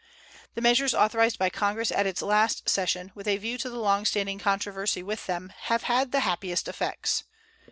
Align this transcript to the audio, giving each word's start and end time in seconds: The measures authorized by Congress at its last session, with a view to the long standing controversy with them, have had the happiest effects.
The 0.55 0.61
measures 0.61 0.95
authorized 0.95 1.37
by 1.37 1.51
Congress 1.51 1.91
at 1.91 2.07
its 2.07 2.23
last 2.23 2.67
session, 2.67 3.11
with 3.13 3.27
a 3.27 3.37
view 3.37 3.59
to 3.59 3.69
the 3.69 3.77
long 3.77 4.03
standing 4.03 4.39
controversy 4.39 5.03
with 5.03 5.27
them, 5.27 5.53
have 5.65 5.83
had 5.83 6.11
the 6.11 6.21
happiest 6.21 6.67
effects. 6.67 7.25